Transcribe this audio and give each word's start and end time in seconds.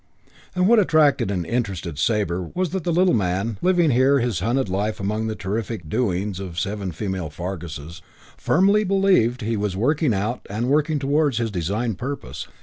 And 0.55 0.67
what 0.67 0.79
attracted 0.79 1.29
and 1.29 1.45
interested 1.45 1.99
Sabre 1.99 2.49
was 2.55 2.71
that 2.71 2.83
the 2.85 2.91
little 2.91 3.13
man, 3.13 3.59
living 3.61 3.91
here 3.91 4.17
his 4.19 4.39
hunted 4.39 4.67
life 4.67 4.99
among 4.99 5.27
the 5.27 5.35
terrific 5.35 5.87
"doings" 5.89 6.39
of 6.39 6.53
the 6.55 6.59
seven 6.59 6.91
female 6.91 7.29
Farguses, 7.29 8.01
firmly 8.35 8.83
believed 8.83 9.41
that 9.41 9.45
he 9.45 9.55
was 9.55 9.77
working 9.77 10.11
out 10.15 10.43
and 10.49 10.69
working 10.69 10.97
towards 10.97 11.37
his 11.37 11.51
designed 11.51 11.99
purpose. 11.99 12.47